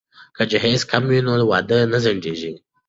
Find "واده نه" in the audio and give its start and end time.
1.51-1.99